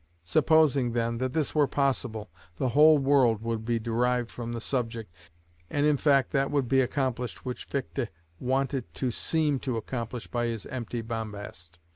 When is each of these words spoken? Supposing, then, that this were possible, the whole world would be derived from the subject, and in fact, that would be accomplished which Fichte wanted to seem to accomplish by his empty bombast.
Supposing, 0.23 0.93
then, 0.93 1.19
that 1.19 1.33
this 1.33 1.53
were 1.53 1.67
possible, 1.67 2.31
the 2.57 2.69
whole 2.69 2.97
world 2.97 3.43
would 3.43 3.63
be 3.63 3.77
derived 3.77 4.31
from 4.31 4.51
the 4.51 4.59
subject, 4.59 5.13
and 5.69 5.85
in 5.85 5.95
fact, 5.97 6.31
that 6.31 6.49
would 6.49 6.67
be 6.67 6.81
accomplished 6.81 7.45
which 7.45 7.65
Fichte 7.67 8.07
wanted 8.39 8.91
to 8.95 9.11
seem 9.11 9.59
to 9.59 9.77
accomplish 9.77 10.25
by 10.25 10.47
his 10.47 10.65
empty 10.65 11.01
bombast. 11.01 11.77